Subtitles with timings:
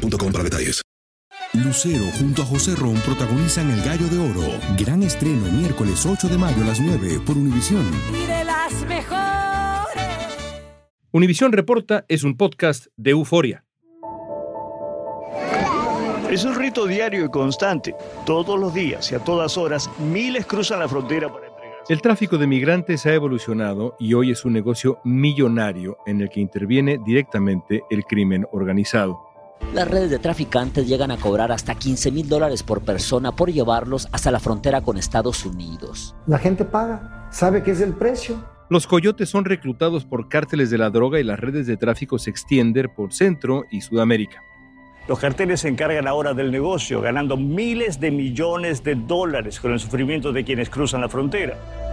[0.00, 0.82] boostmobile.com para detalles.
[1.52, 4.52] Lucero junto a José Ron protagonizan El Gallo de Oro.
[4.78, 7.84] Gran estreno miércoles 8 de mayo a las 9 por Univisión.
[8.14, 10.04] Y de las mejores.
[11.10, 13.64] Univisión Reporta es un podcast de euforia.
[16.30, 17.96] Es un rito diario y constante.
[18.24, 21.92] Todos los días y a todas horas, miles cruzan la frontera para entregarse.
[21.92, 26.38] El tráfico de migrantes ha evolucionado y hoy es un negocio millonario en el que
[26.38, 29.29] interviene directamente el crimen organizado.
[29.74, 34.08] Las redes de traficantes llegan a cobrar hasta 15 mil dólares por persona por llevarlos
[34.10, 36.16] hasta la frontera con Estados Unidos.
[36.26, 38.44] La gente paga, sabe que es el precio.
[38.68, 42.30] Los coyotes son reclutados por cárteles de la droga y las redes de tráfico se
[42.30, 44.42] extienden por Centro y Sudamérica.
[45.08, 49.80] Los carteles se encargan ahora del negocio, ganando miles de millones de dólares con el
[49.80, 51.89] sufrimiento de quienes cruzan la frontera.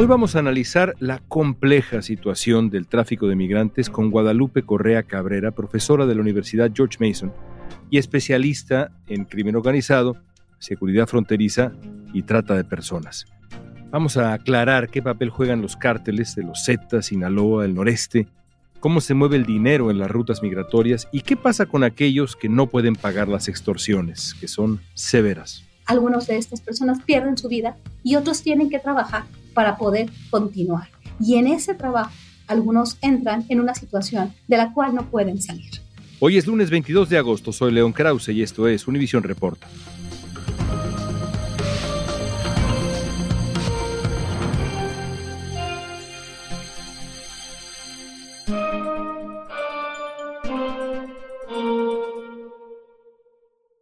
[0.00, 5.50] Hoy vamos a analizar la compleja situación del tráfico de migrantes con Guadalupe Correa Cabrera,
[5.50, 7.32] profesora de la Universidad George Mason
[7.90, 10.16] y especialista en crimen organizado,
[10.60, 11.72] seguridad fronteriza
[12.12, 13.26] y trata de personas.
[13.90, 18.28] Vamos a aclarar qué papel juegan los cárteles de los Zetas, Sinaloa, el noreste,
[18.78, 22.48] cómo se mueve el dinero en las rutas migratorias y qué pasa con aquellos que
[22.48, 25.64] no pueden pagar las extorsiones, que son severas.
[25.86, 29.24] Algunos de estas personas pierden su vida y otros tienen que trabajar
[29.58, 30.86] para poder continuar.
[31.18, 32.12] Y en ese trabajo,
[32.46, 35.68] algunos entran en una situación de la cual no pueden salir.
[36.20, 39.66] Hoy es lunes 22 de agosto, soy León Krause y esto es Univision Reporta.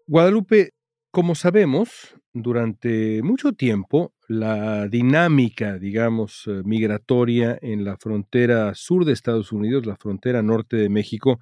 [0.06, 0.70] Guadalupe,
[1.10, 9.12] como sabemos, durante mucho tiempo la dinámica, digamos, eh, migratoria en la frontera sur de
[9.12, 11.40] Estados Unidos, la frontera norte de México,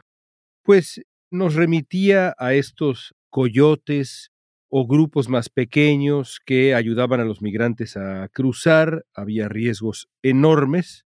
[0.62, 4.30] pues nos remitía a estos coyotes
[4.68, 11.04] o grupos más pequeños que ayudaban a los migrantes a cruzar, había riesgos enormes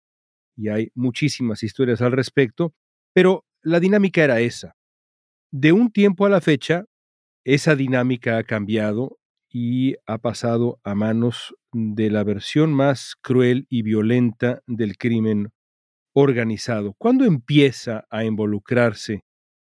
[0.57, 2.75] y hay muchísimas historias al respecto,
[3.13, 4.75] pero la dinámica era esa.
[5.51, 6.85] De un tiempo a la fecha,
[7.45, 9.19] esa dinámica ha cambiado
[9.57, 15.53] y ha pasado a manos de la versión más cruel y violenta del crimen
[16.13, 16.95] organizado.
[16.99, 19.21] ¿Cuándo empieza a involucrarse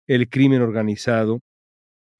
[0.06, 1.40] el crimen organizado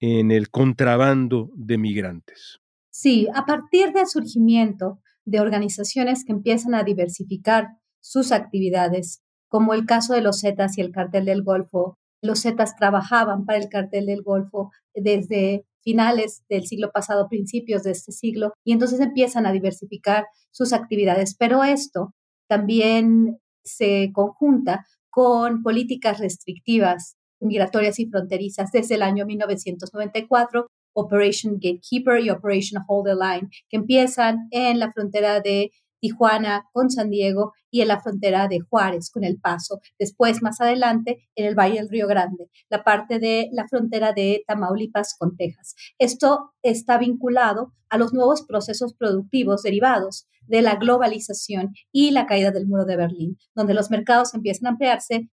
[0.01, 2.59] en el contrabando de migrantes?
[2.91, 7.69] Sí, a partir del surgimiento de organizaciones que empiezan a diversificar
[8.01, 11.99] sus actividades, como el caso de los Zetas y el cartel del Golfo.
[12.23, 17.93] Los Zetas trabajaban para el cartel del Golfo desde finales del siglo pasado, principios de
[17.93, 21.35] este siglo, y entonces empiezan a diversificar sus actividades.
[21.35, 22.13] Pero esto
[22.47, 32.21] también se conjunta con políticas restrictivas migratorias y fronterizas desde el año 1994, Operation Gatekeeper
[32.21, 37.53] y Operation Hold the Line, que empiezan en la frontera de Tijuana con San Diego
[37.71, 39.81] y en la frontera de Juárez con El Paso.
[39.99, 44.43] Después, más adelante, en el Valle del Río Grande, la parte de la frontera de
[44.47, 45.75] Tamaulipas con Texas.
[45.99, 52.51] Esto está vinculado a los nuevos procesos productivos derivados de la globalización y la caída
[52.51, 55.31] del muro de Berlín, donde los mercados empiezan a ampliarse.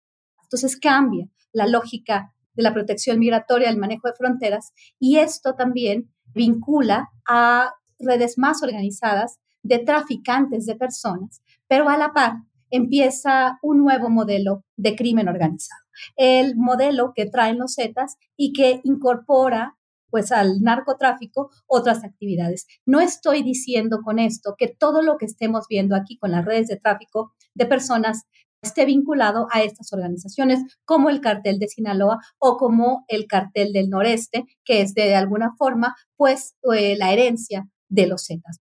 [0.42, 6.12] Entonces cambia la lógica de la protección migratoria, el manejo de fronteras, y esto también
[6.32, 12.34] vincula a redes más organizadas de traficantes de personas, pero a la par
[12.70, 15.80] empieza un nuevo modelo de crimen organizado.
[16.16, 19.76] El modelo que traen los Zetas y que incorpora
[20.08, 22.66] pues al narcotráfico otras actividades.
[22.84, 26.66] No estoy diciendo con esto que todo lo que estemos viendo aquí con las redes
[26.66, 28.24] de tráfico de personas
[28.62, 33.88] esté vinculado a estas organizaciones como el cartel de Sinaloa o como el cartel del
[33.88, 38.60] noreste, que es de, alguna forma pues eh, la herencia de los Zetas.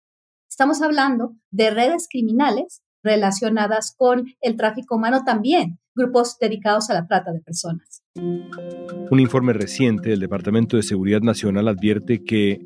[0.58, 7.06] Estamos hablando de redes criminales relacionadas con el tráfico humano también grupos dedicados a la
[7.06, 8.02] trata de personas.
[8.16, 12.60] Un informe reciente del Departamento de Seguridad Nacional advierte que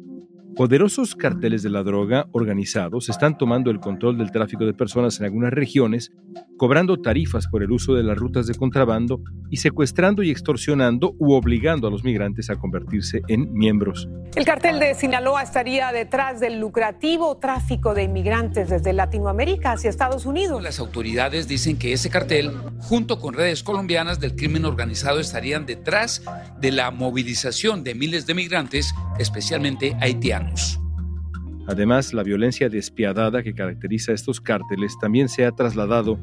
[0.56, 5.26] Poderosos carteles de la droga organizados están tomando el control del tráfico de personas en
[5.26, 6.12] algunas regiones,
[6.58, 11.34] cobrando tarifas por el uso de las rutas de contrabando y secuestrando y extorsionando u
[11.34, 14.10] obligando a los migrantes a convertirse en miembros.
[14.36, 20.26] El cartel de Sinaloa estaría detrás del lucrativo tráfico de inmigrantes desde Latinoamérica hacia Estados
[20.26, 20.62] Unidos.
[20.62, 26.24] Las autoridades dicen que ese cartel, junto con redes colombianas del crimen organizado, estarían detrás
[26.60, 30.41] de la movilización de miles de migrantes, especialmente haitianos.
[31.68, 36.20] Además, la violencia despiadada que caracteriza a estos cárteles también se ha trasladado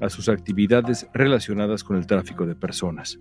[0.00, 3.18] a sus actividades relacionadas con el tráfico de personas.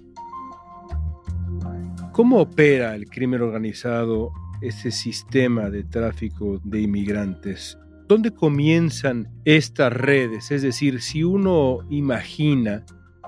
[2.11, 4.31] ¿Cómo opera el crimen organizado
[4.61, 7.77] ese sistema de tráfico de inmigrantes?
[8.07, 10.51] ¿Dónde comienzan estas redes?
[10.51, 12.83] Es decir, si uno imagina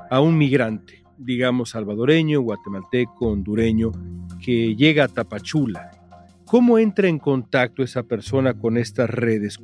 [0.10, 3.92] a un migrante, digamos salvadoreño, guatemalteco, hondureño,
[4.44, 6.01] que llega a Tapachula
[6.52, 9.58] ¿Cómo entra en contacto esa persona con estas redes?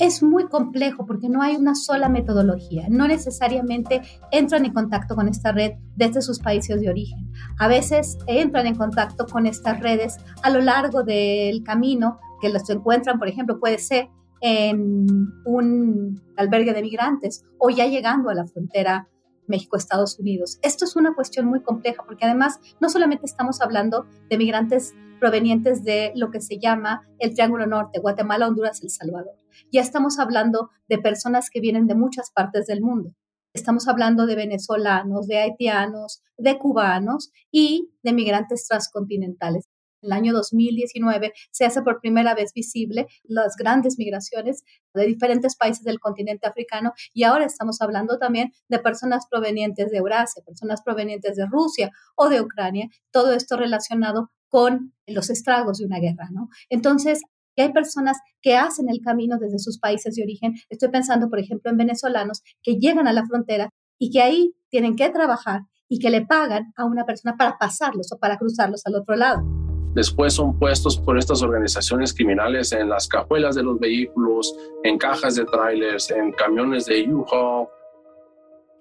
[0.00, 2.88] Es muy complejo porque no hay una sola metodología.
[2.90, 4.02] No necesariamente
[4.32, 7.30] entran en contacto con esta red desde sus países de origen.
[7.60, 12.68] A veces entran en contacto con estas redes a lo largo del camino que los
[12.70, 14.08] encuentran, por ejemplo, puede ser
[14.40, 15.06] en
[15.44, 19.06] un albergue de migrantes o ya llegando a la frontera
[19.46, 20.58] México-Estados Unidos.
[20.62, 25.84] Esto es una cuestión muy compleja porque además no solamente estamos hablando de migrantes provenientes
[25.84, 29.36] de lo que se llama el Triángulo Norte, Guatemala, Honduras, El Salvador.
[29.72, 33.12] Ya estamos hablando de personas que vienen de muchas partes del mundo.
[33.54, 39.64] Estamos hablando de venezolanos, de haitianos, de cubanos y de migrantes transcontinentales.
[40.02, 44.62] En el año 2019 se hace por primera vez visible las grandes migraciones
[44.92, 49.98] de diferentes países del continente africano y ahora estamos hablando también de personas provenientes de
[49.98, 55.86] Eurasia, personas provenientes de Rusia o de Ucrania, todo esto relacionado con los estragos de
[55.86, 56.48] una guerra, ¿no?
[56.68, 57.22] Entonces,
[57.62, 60.54] hay personas que hacen el camino desde sus países de origen.
[60.68, 64.96] Estoy pensando, por ejemplo, en venezolanos que llegan a la frontera y que ahí tienen
[64.96, 68.96] que trabajar y que le pagan a una persona para pasarlos o para cruzarlos al
[68.96, 69.42] otro lado.
[69.94, 74.54] Después son puestos por estas organizaciones criminales en las cajuelas de los vehículos,
[74.84, 77.66] en cajas de trailers, en camiones de U-Haul,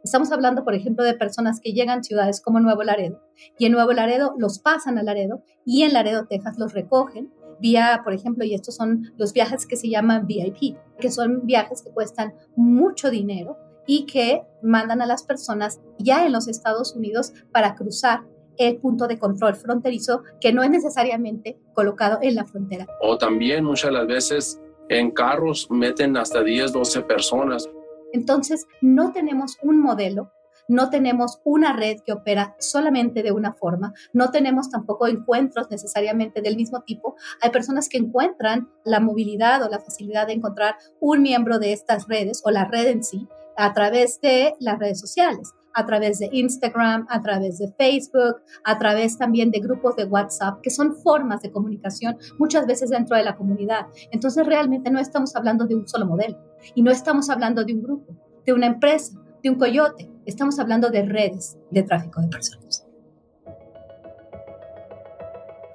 [0.05, 3.23] Estamos hablando, por ejemplo, de personas que llegan a ciudades como Nuevo Laredo
[3.57, 8.01] y en Nuevo Laredo los pasan a Laredo y en Laredo, Texas, los recogen vía,
[8.03, 11.89] por ejemplo, y estos son los viajes que se llaman VIP, que son viajes que
[11.89, 13.57] cuestan mucho dinero
[13.87, 18.25] y que mandan a las personas ya en los Estados Unidos para cruzar
[18.59, 22.85] el punto de control fronterizo que no es necesariamente colocado en la frontera.
[23.01, 27.67] O también muchas las veces en carros meten hasta 10, 12 personas.
[28.15, 30.31] Entonces, no tenemos un modelo,
[30.69, 36.41] no tenemos una red que opera solamente de una forma, no tenemos tampoco encuentros necesariamente
[36.41, 37.17] del mismo tipo.
[37.41, 42.07] Hay personas que encuentran la movilidad o la facilidad de encontrar un miembro de estas
[42.07, 43.27] redes o la red en sí
[43.57, 48.79] a través de las redes sociales a través de Instagram, a través de Facebook, a
[48.79, 53.23] través también de grupos de WhatsApp, que son formas de comunicación muchas veces dentro de
[53.23, 53.87] la comunidad.
[54.11, 56.39] Entonces realmente no estamos hablando de un solo modelo
[56.73, 60.89] y no estamos hablando de un grupo, de una empresa, de un coyote, estamos hablando
[60.89, 62.84] de redes de tráfico de personas.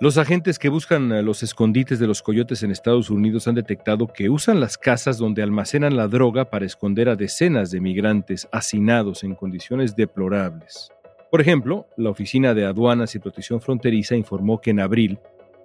[0.00, 4.30] Los agentes que buscan los escondites de los coyotes en Estados Unidos han detectado que
[4.30, 9.34] usan las casas donde almacenan la droga para esconder a decenas de migrantes hacinados en
[9.34, 10.90] condiciones deplorables.
[11.30, 15.18] Por ejemplo, la Oficina de Aduanas y Protección Fronteriza informó que en abril,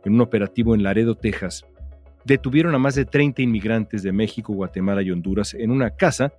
[0.04, 1.66] en un operativo en Laredo, Texas,
[2.26, 6.34] detuvieron a más de 30 inmigrantes de México, Guatemala y Honduras en una casa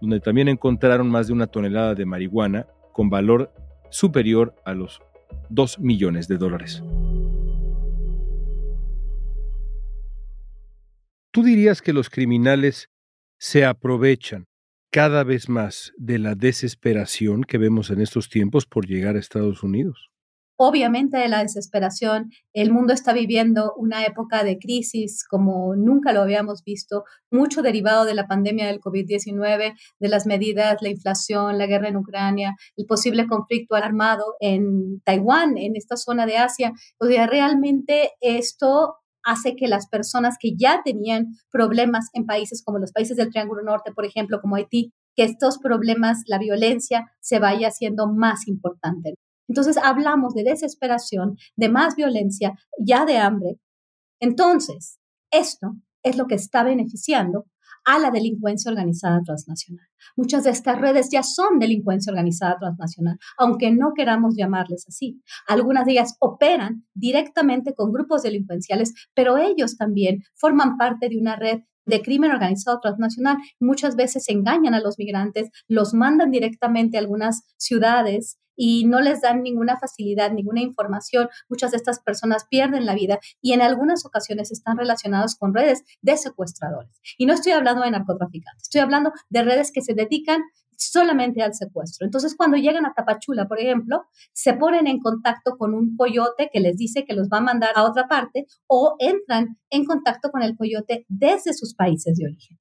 [0.00, 3.52] donde también encontraron más de una tonelada de marihuana con valor
[3.90, 5.02] superior a los
[5.50, 6.82] 2 millones de dólares.
[11.34, 12.90] ¿Tú dirías que los criminales
[13.40, 14.46] se aprovechan
[14.92, 19.64] cada vez más de la desesperación que vemos en estos tiempos por llegar a Estados
[19.64, 20.12] Unidos?
[20.56, 26.20] Obviamente de la desesperación, el mundo está viviendo una época de crisis como nunca lo
[26.20, 31.66] habíamos visto, mucho derivado de la pandemia del COVID-19, de las medidas, la inflación, la
[31.66, 36.72] guerra en Ucrania, el posible conflicto armado en Taiwán, en esta zona de Asia.
[37.00, 42.78] O sea, realmente esto hace que las personas que ya tenían problemas en países como
[42.78, 47.38] los países del Triángulo Norte, por ejemplo, como Haití, que estos problemas, la violencia, se
[47.38, 49.14] vaya haciendo más importante.
[49.48, 53.58] Entonces hablamos de desesperación, de más violencia, ya de hambre.
[54.20, 54.98] Entonces,
[55.30, 57.46] esto es lo que está beneficiando
[57.84, 59.86] a la delincuencia organizada transnacional.
[60.16, 65.22] Muchas de estas redes ya son delincuencia organizada transnacional, aunque no queramos llamarles así.
[65.46, 71.36] Algunas de ellas operan directamente con grupos delincuenciales, pero ellos también forman parte de una
[71.36, 73.36] red de crimen organizado transnacional.
[73.60, 79.20] Muchas veces engañan a los migrantes, los mandan directamente a algunas ciudades y no les
[79.20, 81.28] dan ninguna facilidad, ninguna información.
[81.48, 85.84] Muchas de estas personas pierden la vida y en algunas ocasiones están relacionados con redes
[86.02, 87.00] de secuestradores.
[87.18, 90.42] Y no estoy hablando de narcotraficantes, estoy hablando de redes que se dedican
[90.76, 92.04] solamente al secuestro.
[92.04, 96.60] Entonces, cuando llegan a Tapachula, por ejemplo, se ponen en contacto con un coyote que
[96.60, 100.42] les dice que los va a mandar a otra parte o entran en contacto con
[100.42, 102.56] el coyote desde sus países de origen.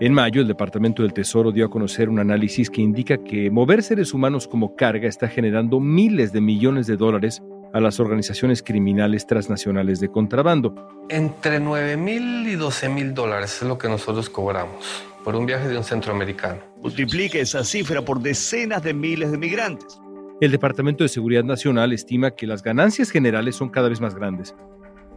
[0.00, 3.82] En mayo, el Departamento del Tesoro dio a conocer un análisis que indica que mover
[3.82, 9.26] seres humanos como carga está generando miles de millones de dólares a las organizaciones criminales
[9.26, 10.74] transnacionales de contrabando.
[11.08, 15.68] Entre 9 mil y 12 mil dólares es lo que nosotros cobramos por un viaje
[15.68, 16.62] de un centroamericano.
[16.80, 20.00] Multiplique esa cifra por decenas de miles de migrantes.
[20.40, 24.54] El Departamento de Seguridad Nacional estima que las ganancias generales son cada vez más grandes.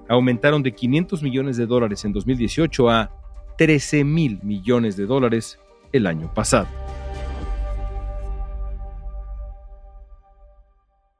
[0.09, 3.09] Aumentaron de 500 millones de dólares en 2018 a
[3.57, 5.57] 13 mil millones de dólares
[5.93, 6.67] el año pasado.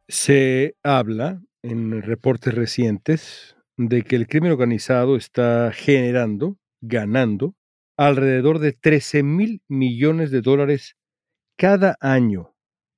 [0.09, 7.55] Se habla en reportes recientes de que el crimen organizado está generando, ganando,
[7.97, 10.95] alrededor de 13 mil millones de dólares
[11.57, 12.55] cada año.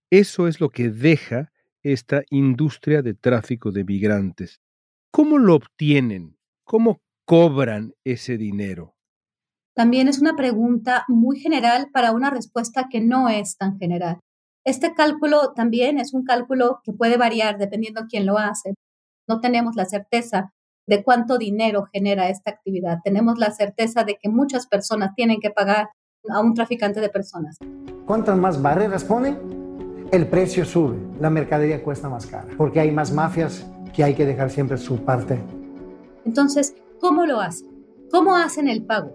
[0.09, 4.61] Eso es lo que deja esta industria de tráfico de migrantes.
[5.11, 6.37] ¿Cómo lo obtienen?
[6.63, 8.95] ¿Cómo cobran ese dinero?
[9.75, 14.19] También es una pregunta muy general para una respuesta que no es tan general.
[14.65, 18.75] Este cálculo también es un cálculo que puede variar dependiendo quién lo hace.
[19.27, 20.53] No tenemos la certeza
[20.85, 22.99] de cuánto dinero genera esta actividad.
[23.03, 25.89] Tenemos la certeza de que muchas personas tienen que pagar
[26.29, 27.57] a un traficante de personas.
[28.05, 29.37] Cuantas más barreras pone,
[30.11, 34.25] el precio sube, la mercadería cuesta más cara, porque hay más mafias que hay que
[34.25, 35.39] dejar siempre su parte.
[36.25, 37.69] Entonces, ¿cómo lo hacen?
[38.11, 39.11] ¿Cómo hacen el pago?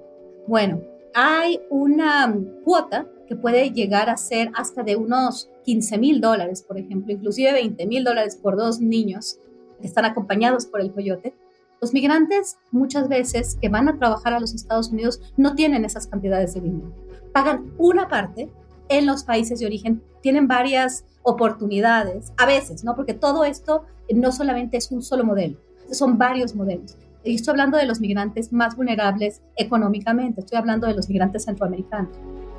[0.46, 0.80] Bueno,
[1.14, 2.34] hay una
[2.64, 7.52] cuota que puede llegar a ser hasta de unos 15 mil dólares, por ejemplo, inclusive
[7.52, 9.38] 20 mil dólares por dos niños
[9.80, 11.34] que están acompañados por el coyote.
[11.80, 16.08] Los migrantes muchas veces que van a trabajar a los Estados Unidos no tienen esas
[16.08, 16.92] cantidades de dinero.
[17.32, 18.50] Pagan una parte
[18.88, 22.96] en los países de origen, tienen varias oportunidades, a veces, ¿no?
[22.96, 25.56] Porque todo esto no solamente es un solo modelo,
[25.92, 26.96] son varios modelos.
[27.22, 32.10] Y estoy hablando de los migrantes más vulnerables económicamente, estoy hablando de los migrantes centroamericanos.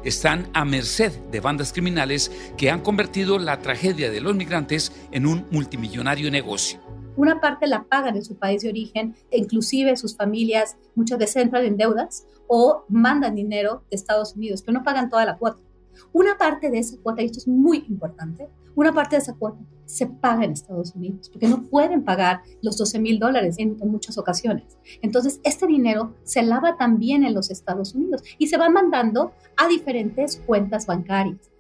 [0.06, 5.26] Están a merced de bandas criminales que han convertido la tragedia de los migrantes en
[5.26, 6.80] un multimillonario negocio.
[7.20, 11.66] Una parte la pagan en su país de origen, inclusive sus familias muchas veces entran
[11.66, 15.62] en deudas o mandan dinero de Estados Unidos, pero no pagan toda la cuota.
[16.14, 19.60] Una parte de esa cuota, y esto es muy importante, una parte de esa cuota
[19.84, 23.92] se paga en Estados Unidos, porque no pueden pagar los 12 mil dólares en, en,
[23.92, 24.78] muchas ocasiones.
[25.02, 29.68] Entonces, este dinero se lava también en los Estados Unidos y se va mandando a
[29.68, 31.52] diferentes cuentas bancarias.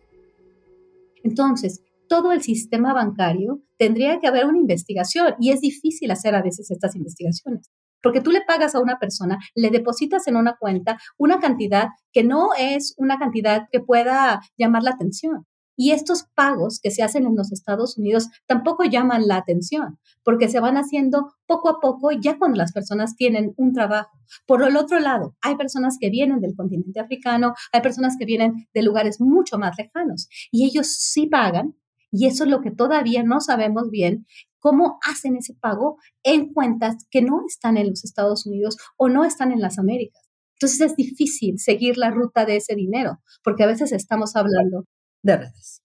[1.21, 6.41] Entonces, todo el sistema bancario, tendría que haber una investigación y es difícil hacer a
[6.41, 7.71] veces estas investigaciones.
[8.01, 12.23] Porque tú le pagas a una persona, le depositas en una cuenta una cantidad que
[12.23, 15.45] no es una cantidad que pueda llamar la atención.
[15.81, 20.49] Y estos pagos que se hacen en los Estados Unidos tampoco llaman la atención, porque
[20.49, 24.09] se van haciendo poco a poco ya cuando las personas tienen un trabajo.
[24.45, 28.67] Por el otro lado, hay personas que vienen del continente africano, hay personas que vienen
[28.73, 31.75] de lugares mucho más lejanos y ellos sí pagan
[32.11, 34.25] y eso es lo que todavía no sabemos bien,
[34.59, 39.23] cómo hacen ese pago en cuentas que no están en los Estados Unidos o no
[39.25, 40.29] están en las Américas.
[40.53, 44.85] Entonces es difícil seguir la ruta de ese dinero, porque a veces estamos hablando
[45.23, 45.81] de redes.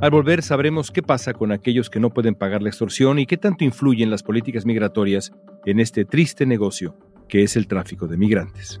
[0.00, 3.36] Al volver sabremos qué pasa con aquellos que no pueden pagar la extorsión y qué
[3.36, 5.32] tanto influyen las políticas migratorias
[5.66, 6.96] en este triste negocio
[7.28, 8.80] que es el tráfico de migrantes.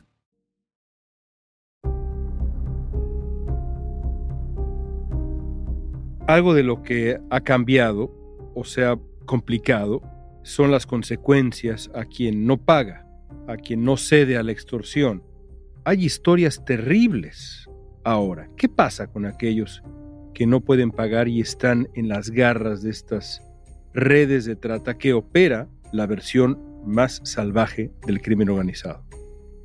[6.31, 8.09] Algo de lo que ha cambiado
[8.55, 10.01] o sea complicado
[10.43, 13.05] son las consecuencias a quien no paga,
[13.49, 15.23] a quien no cede a la extorsión.
[15.83, 17.69] Hay historias terribles
[18.05, 18.47] ahora.
[18.55, 19.83] ¿Qué pasa con aquellos
[20.33, 23.41] que no pueden pagar y están en las garras de estas
[23.93, 29.03] redes de trata que opera la versión más salvaje del crimen organizado?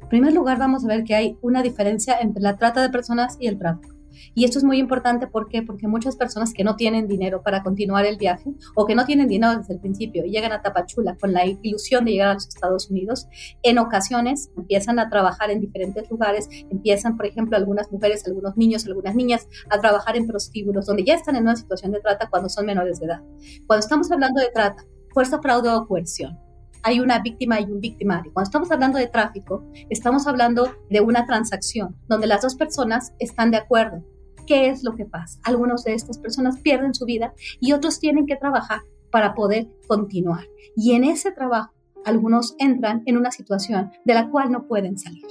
[0.03, 3.37] En primer lugar, vamos a ver que hay una diferencia entre la trata de personas
[3.39, 3.96] y el tráfico.
[4.35, 5.63] Y esto es muy importante ¿por qué?
[5.63, 9.29] porque muchas personas que no tienen dinero para continuar el viaje o que no tienen
[9.29, 12.49] dinero desde el principio y llegan a Tapachula con la ilusión de llegar a los
[12.49, 13.27] Estados Unidos,
[13.63, 18.87] en ocasiones empiezan a trabajar en diferentes lugares, empiezan, por ejemplo, algunas mujeres, algunos niños,
[18.87, 22.49] algunas niñas a trabajar en prostíbulos, donde ya están en una situación de trata cuando
[22.49, 23.23] son menores de edad.
[23.67, 26.39] Cuando estamos hablando de trata, fuerza, fraude o coerción,
[26.87, 28.33] hay una víctima y un victimario.
[28.33, 33.51] Cuando estamos hablando de tráfico, estamos hablando de una transacción donde las dos personas están
[33.51, 34.05] de acuerdo.
[34.47, 35.41] ¿Qué es lo que pasa?
[35.43, 40.47] Algunos de estas personas pierden su vida y otros tienen que trabajar para poder continuar.
[40.77, 41.75] Y en ese trabajo,
[42.05, 45.27] algunos entran en una situación de la cual no pueden salir.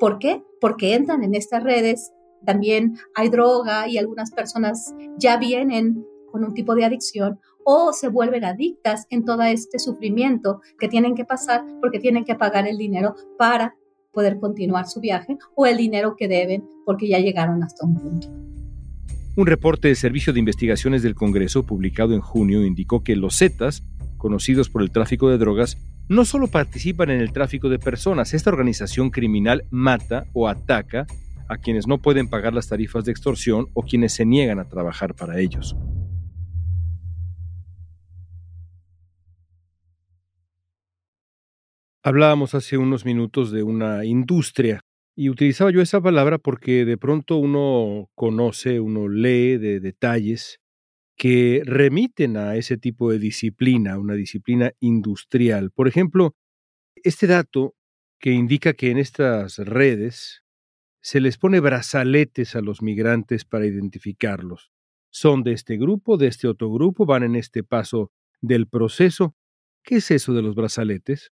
[0.00, 0.42] ¿Por qué?
[0.58, 2.14] Porque entran en estas redes,
[2.46, 8.08] también hay droga y algunas personas ya vienen con un tipo de adicción o se
[8.08, 12.78] vuelven adictas en todo este sufrimiento que tienen que pasar porque tienen que pagar el
[12.78, 13.74] dinero para
[14.12, 18.28] poder continuar su viaje o el dinero que deben porque ya llegaron hasta un punto.
[19.36, 23.82] Un reporte del Servicio de Investigaciones del Congreso publicado en junio indicó que los Zetas,
[24.16, 25.76] conocidos por el tráfico de drogas,
[26.08, 31.06] no solo participan en el tráfico de personas, esta organización criminal mata o ataca
[31.48, 35.14] a quienes no pueden pagar las tarifas de extorsión o quienes se niegan a trabajar
[35.14, 35.76] para ellos.
[42.06, 44.82] Hablábamos hace unos minutos de una industria
[45.16, 50.60] y utilizaba yo esa palabra porque de pronto uno conoce, uno lee de detalles
[51.16, 55.70] que remiten a ese tipo de disciplina, una disciplina industrial.
[55.70, 56.34] Por ejemplo,
[56.96, 57.74] este dato
[58.20, 60.42] que indica que en estas redes
[61.00, 64.72] se les pone brazaletes a los migrantes para identificarlos.
[65.10, 68.12] Son de este grupo, de este otro grupo, van en este paso
[68.42, 69.34] del proceso.
[69.82, 71.32] ¿Qué es eso de los brazaletes?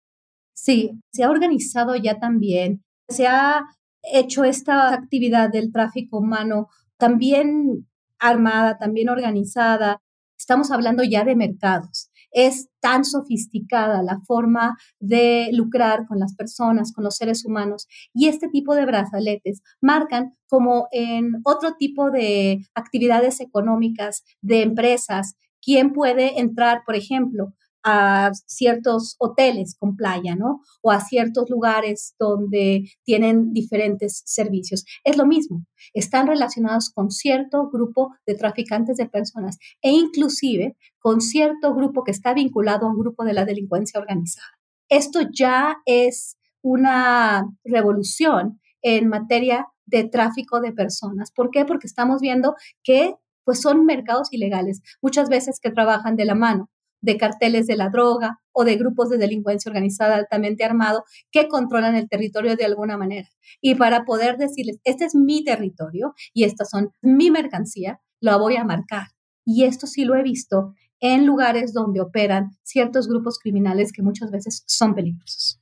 [0.56, 3.66] Sí, se ha organizado ya también, se ha
[4.02, 7.86] hecho esta actividad del tráfico humano también
[8.18, 10.00] armada, también organizada.
[10.38, 12.10] Estamos hablando ya de mercados.
[12.30, 17.86] Es tan sofisticada la forma de lucrar con las personas, con los seres humanos.
[18.14, 25.36] Y este tipo de brazaletes marcan como en otro tipo de actividades económicas, de empresas,
[25.62, 27.52] quién puede entrar, por ejemplo,
[27.88, 30.60] a ciertos hoteles con playa, ¿no?
[30.82, 34.84] O a ciertos lugares donde tienen diferentes servicios.
[35.04, 41.20] Es lo mismo, están relacionados con cierto grupo de traficantes de personas e inclusive con
[41.20, 44.48] cierto grupo que está vinculado a un grupo de la delincuencia organizada.
[44.88, 51.30] Esto ya es una revolución en materia de tráfico de personas.
[51.30, 51.64] ¿Por qué?
[51.64, 56.68] Porque estamos viendo que pues son mercados ilegales, muchas veces que trabajan de la mano
[57.06, 61.94] de carteles de la droga o de grupos de delincuencia organizada altamente armado que controlan
[61.94, 63.28] el territorio de alguna manera.
[63.60, 68.56] Y para poder decirles, este es mi territorio y estas son mi mercancía, lo voy
[68.56, 69.06] a marcar.
[69.44, 74.32] Y esto sí lo he visto en lugares donde operan ciertos grupos criminales que muchas
[74.32, 75.60] veces son peligrosos.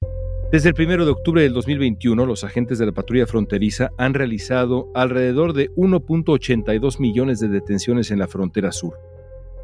[0.51, 4.91] Desde el 1 de octubre del 2021, los agentes de la patrulla fronteriza han realizado
[4.95, 8.95] alrededor de 1.82 millones de detenciones en la frontera sur.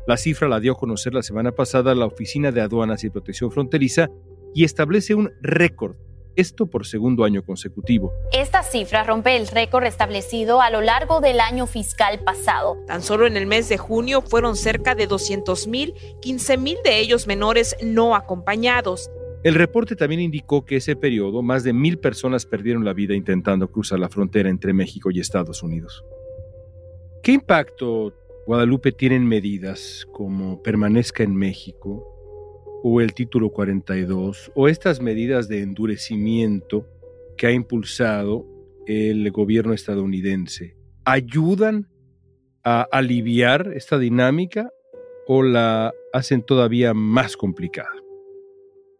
[0.06, 3.50] La cifra la dio a conocer la semana pasada la Oficina de Aduanas y Protección
[3.50, 4.08] Fronteriza
[4.54, 5.96] y establece un récord,
[6.36, 8.12] esto por segundo año consecutivo.
[8.32, 12.78] Esta cifra rompe el récord establecido a lo largo del año fiscal pasado.
[12.86, 16.98] Tan solo en el mes de junio fueron cerca de 200 mil, 15 mil de
[16.98, 19.10] ellos menores no acompañados.
[19.42, 23.70] El reporte también indicó que ese periodo más de mil personas perdieron la vida intentando
[23.70, 26.04] cruzar la frontera entre México y Estados Unidos.
[27.22, 28.14] ¿Qué impacto
[28.50, 32.04] Guadalupe tienen medidas como permanezca en México
[32.82, 36.84] o el título 42 o estas medidas de endurecimiento
[37.36, 38.44] que ha impulsado
[38.86, 41.86] el gobierno estadounidense ayudan
[42.64, 44.72] a aliviar esta dinámica
[45.28, 47.94] o la hacen todavía más complicada?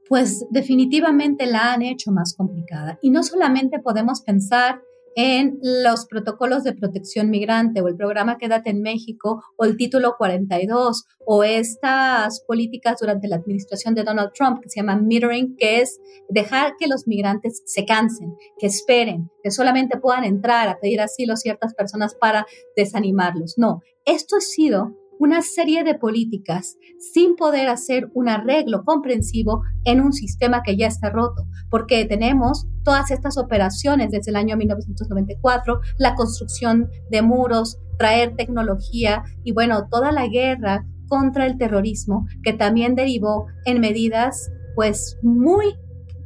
[0.09, 3.01] Pues definitivamente la han hecho más complicada.
[3.03, 4.81] Y no solamente podemos pensar
[5.17, 10.15] en los protocolos de protección migrante o el programa Quédate en México o el título
[10.17, 15.81] 42 o estas políticas durante la administración de Donald Trump que se llama metering, que
[15.81, 21.01] es dejar que los migrantes se cansen, que esperen, que solamente puedan entrar a pedir
[21.01, 22.47] asilo ciertas personas para
[22.77, 23.55] desanimarlos.
[23.59, 30.01] No, esto ha sido una serie de políticas sin poder hacer un arreglo comprensivo en
[30.01, 35.81] un sistema que ya está roto, porque tenemos todas estas operaciones desde el año 1994,
[35.99, 42.55] la construcción de muros, traer tecnología y bueno, toda la guerra contra el terrorismo que
[42.55, 45.75] también derivó en medidas pues muy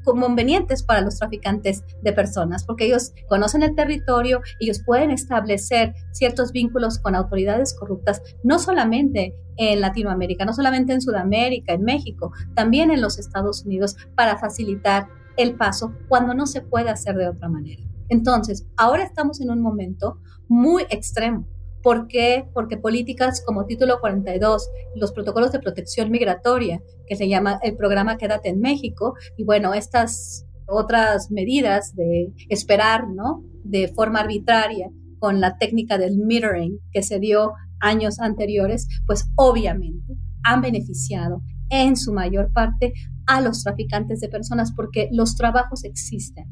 [0.04, 6.52] convenientes para los traficantes de personas, porque ellos conocen el territorio, ellos pueden establecer ciertos
[6.52, 12.90] vínculos con autoridades corruptas, no solamente en Latinoamérica, no solamente en Sudamérica, en México, también
[12.90, 17.48] en los Estados Unidos, para facilitar el paso cuando no se puede hacer de otra
[17.48, 17.82] manera.
[18.08, 21.46] Entonces, ahora estamos en un momento muy extremo
[21.84, 22.48] ¿Por qué?
[22.54, 28.16] Porque políticas como Título 42, los protocolos de protección migratoria, que se llama el programa
[28.16, 33.44] Quédate en México, y bueno, estas otras medidas de esperar, ¿no?
[33.64, 40.16] De forma arbitraria con la técnica del metering que se dio años anteriores, pues obviamente
[40.42, 42.94] han beneficiado en su mayor parte
[43.26, 46.46] a los traficantes de personas porque los trabajos existen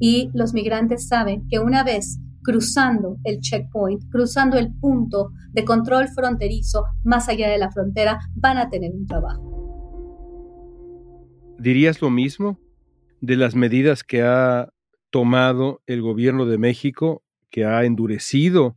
[0.00, 6.08] y los migrantes saben que una vez cruzando el checkpoint, cruzando el punto de control
[6.08, 9.52] fronterizo más allá de la frontera, van a tener un trabajo.
[11.58, 12.58] ¿Dirías lo mismo
[13.20, 14.70] de las medidas que ha
[15.10, 18.76] tomado el gobierno de México, que ha endurecido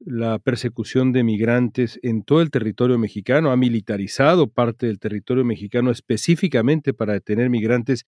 [0.00, 5.90] la persecución de migrantes en todo el territorio mexicano, ha militarizado parte del territorio mexicano
[5.90, 8.04] específicamente para detener migrantes?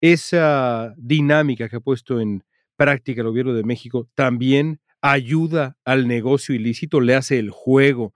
[0.00, 2.42] Esa dinámica que ha puesto en
[2.82, 8.12] práctica el gobierno de México también ayuda al negocio ilícito, le hace el juego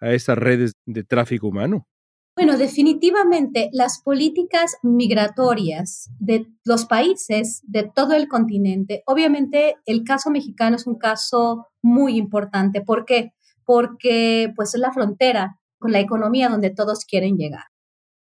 [0.00, 1.86] a esas redes de tráfico humano?
[2.34, 10.30] Bueno, definitivamente las políticas migratorias de los países de todo el continente, obviamente el caso
[10.30, 12.80] mexicano es un caso muy importante.
[12.80, 13.32] ¿Por qué?
[13.64, 17.64] Porque pues es la frontera con la economía donde todos quieren llegar.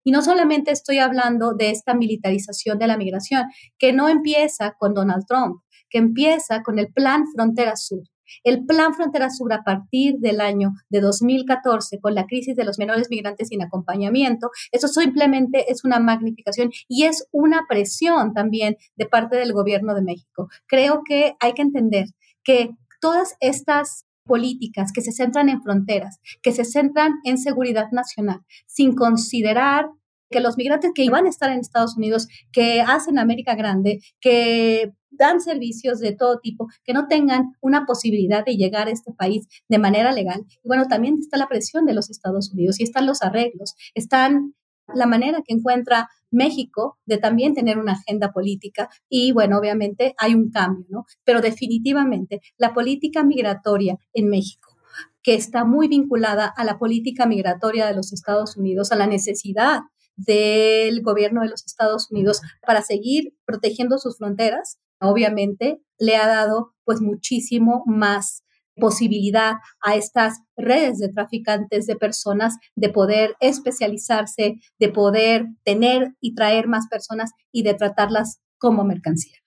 [0.04, 3.46] Y no solamente estoy hablando de esta militarización de la migración,
[3.78, 8.02] que no empieza con Donald Trump, que empieza con el Plan Frontera Sur.
[8.44, 12.80] El Plan Frontera Sur a partir del año de 2014, con la crisis de los
[12.80, 19.06] menores migrantes sin acompañamiento, eso simplemente es una magnificación y es una presión también de
[19.06, 20.48] parte del gobierno de México.
[20.68, 22.06] Creo que hay que entender
[22.44, 28.42] que todas estas políticas que se centran en fronteras, que se centran en seguridad nacional,
[28.66, 29.88] sin considerar
[30.30, 34.94] que los migrantes que iban a estar en Estados Unidos, que hacen América grande, que
[35.12, 39.48] dan servicios de todo tipo, que no tengan una posibilidad de llegar a este país
[39.68, 40.46] de manera legal.
[40.64, 44.56] Y bueno, también está la presión de los Estados Unidos y están los arreglos, están
[44.94, 50.34] la manera que encuentra México de también tener una agenda política y bueno, obviamente hay
[50.34, 51.06] un cambio, ¿no?
[51.24, 54.78] Pero definitivamente la política migratoria en México
[55.24, 59.82] que está muy vinculada a la política migratoria de los Estados Unidos, a la necesidad
[60.16, 66.74] del gobierno de los Estados Unidos para seguir protegiendo sus fronteras, obviamente le ha dado
[66.84, 68.44] pues muchísimo más
[68.76, 76.34] posibilidad a estas redes de traficantes de personas de poder especializarse, de poder tener y
[76.36, 79.38] traer más personas y de tratarlas como mercancía.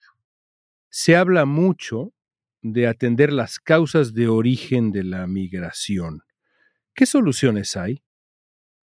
[0.89, 2.13] Se habla mucho
[2.61, 6.21] de atender las causas de origen de la migración.
[6.93, 8.01] ¿Qué soluciones hay?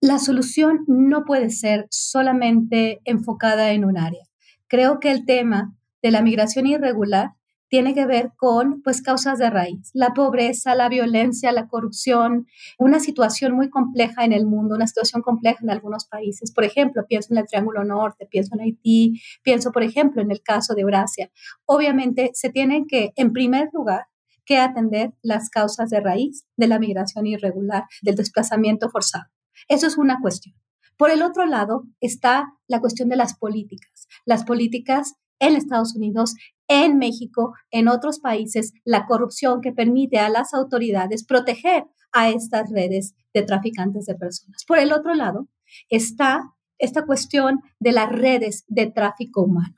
[0.00, 4.24] La solución no puede ser solamente enfocada en un área.
[4.66, 7.32] Creo que el tema de la migración irregular
[7.72, 12.46] tiene que ver con pues causas de raíz, la pobreza, la violencia, la corrupción,
[12.78, 16.52] una situación muy compleja en el mundo, una situación compleja en algunos países.
[16.52, 20.42] Por ejemplo, pienso en el Triángulo Norte, pienso en Haití, pienso por ejemplo en el
[20.42, 21.30] caso de Eurasia.
[21.64, 24.04] Obviamente se tienen que en primer lugar
[24.44, 29.30] que atender las causas de raíz de la migración irregular, del desplazamiento forzado.
[29.68, 30.54] Eso es una cuestión.
[30.98, 34.08] Por el otro lado está la cuestión de las políticas.
[34.26, 36.35] Las políticas en Estados Unidos,
[36.68, 42.70] en México, en otros países, la corrupción que permite a las autoridades proteger a estas
[42.70, 44.64] redes de traficantes de personas.
[44.66, 45.48] Por el otro lado
[45.88, 46.42] está
[46.78, 49.74] esta cuestión de las redes de tráfico humano.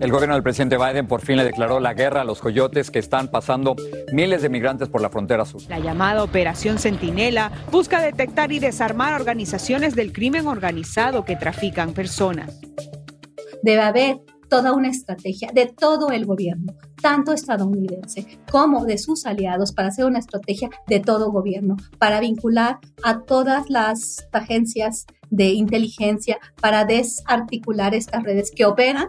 [0.00, 2.98] El gobierno del presidente Biden por fin le declaró la guerra a los coyotes que
[2.98, 3.74] están pasando
[4.12, 5.62] miles de migrantes por la frontera sur.
[5.68, 12.60] La llamada Operación Centinela busca detectar y desarmar organizaciones del crimen organizado que trafican personas.
[13.62, 14.20] Debe haber
[14.54, 20.04] toda una estrategia de todo el gobierno, tanto estadounidense como de sus aliados, para hacer
[20.04, 27.96] una estrategia de todo gobierno, para vincular a todas las agencias de inteligencia, para desarticular
[27.96, 29.08] estas redes que operan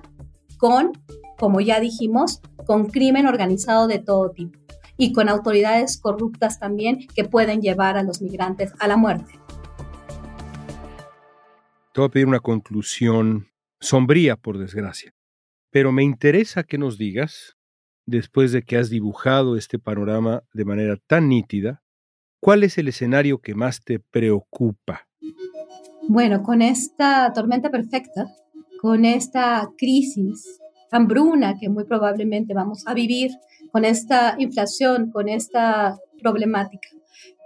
[0.57, 0.93] con,
[1.37, 4.57] como ya dijimos, con crimen organizado de todo tipo
[4.97, 9.33] y con autoridades corruptas también que pueden llevar a los migrantes a la muerte.
[11.93, 15.13] Te voy a pedir una conclusión sombría, por desgracia.
[15.75, 17.57] Pero me interesa que nos digas,
[18.05, 21.83] después de que has dibujado este panorama de manera tan nítida,
[22.39, 25.09] ¿cuál es el escenario que más te preocupa?
[26.07, 28.25] Bueno, con esta tormenta perfecta,
[28.79, 30.61] con esta crisis,
[30.91, 33.31] hambruna que muy probablemente vamos a vivir,
[33.73, 36.87] con esta inflación, con esta problemática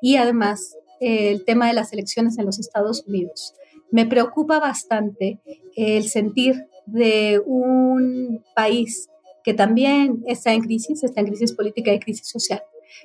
[0.04, 3.56] y además el tema de las elecciones en los Estados Unidos.
[3.90, 5.40] Me preocupa bastante
[5.76, 9.10] el sentir de un país
[9.44, 12.62] que también está en crisis, está en crisis política y crisis social.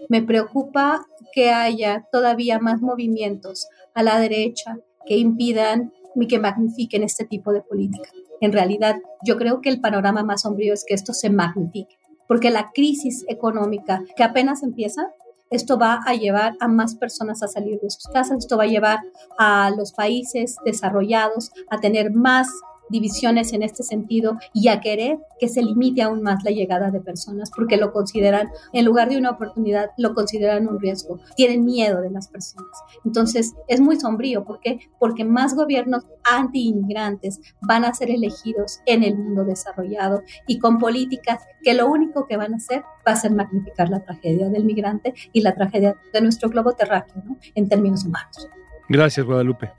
[0.08, 7.02] Me preocupa que haya todavía más movimientos a la derecha que impidan y que magnifiquen
[7.02, 8.08] este tipo de política.
[8.40, 12.50] En realidad, yo creo que el panorama más sombrío es que esto se magnifique, porque
[12.50, 15.12] la crisis económica que apenas empieza
[15.50, 18.68] esto va a llevar a más personas a salir de sus casas, esto va a
[18.68, 19.00] llevar
[19.38, 22.48] a los países desarrollados a tener más
[22.88, 27.00] divisiones en este sentido y a querer que se limite aún más la llegada de
[27.00, 31.18] personas porque lo consideran, en lugar de una oportunidad, lo consideran un riesgo.
[31.36, 32.70] Tienen miedo de las personas.
[33.04, 34.44] Entonces es muy sombrío.
[34.44, 34.78] ¿Por qué?
[34.98, 41.40] Porque más gobiernos anti-inmigrantes van a ser elegidos en el mundo desarrollado y con políticas
[41.62, 45.14] que lo único que van a hacer va a ser magnificar la tragedia del migrante
[45.32, 47.36] y la tragedia de nuestro globo terráqueo ¿no?
[47.54, 48.48] en términos humanos.
[48.88, 49.70] Gracias, Guadalupe.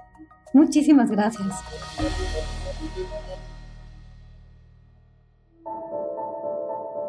[0.54, 1.54] Muchísimas gracias.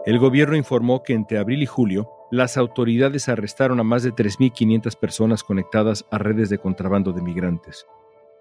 [0.07, 4.97] El gobierno informó que entre abril y julio, las autoridades arrestaron a más de 3.500
[4.99, 7.87] personas conectadas a redes de contrabando de migrantes.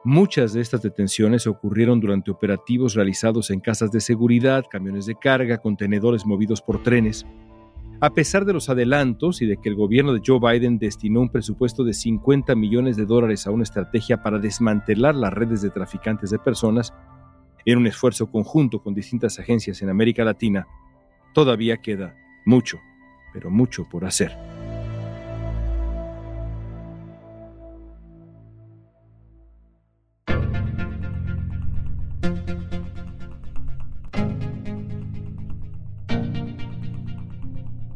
[0.03, 5.57] Muchas de estas detenciones ocurrieron durante operativos realizados en casas de seguridad, camiones de carga,
[5.57, 7.25] contenedores movidos por trenes.
[8.01, 11.29] A pesar de los adelantos y de que el gobierno de Joe Biden destinó un
[11.29, 16.29] presupuesto de 50 millones de dólares a una estrategia para desmantelar las redes de traficantes
[16.29, 16.93] de personas,
[17.65, 20.67] en un esfuerzo conjunto con distintas agencias en América Latina,
[21.33, 22.79] todavía queda mucho,
[23.33, 24.37] pero mucho por hacer.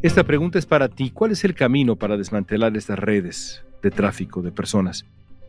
[0.02, 1.12] Esta pregunta es para ti.
[1.12, 5.06] ¿Cuál es el camino para desmantelar estas redes de tráfico de personas?